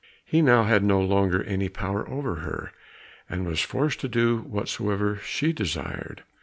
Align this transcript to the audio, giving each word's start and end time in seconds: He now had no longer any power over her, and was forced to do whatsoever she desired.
He 0.25 0.41
now 0.41 0.63
had 0.63 0.83
no 0.83 0.99
longer 0.99 1.43
any 1.43 1.69
power 1.69 2.09
over 2.09 2.37
her, 2.37 2.71
and 3.29 3.45
was 3.45 3.61
forced 3.61 3.99
to 3.99 4.07
do 4.07 4.39
whatsoever 4.39 5.17
she 5.17 5.53
desired. 5.53 6.23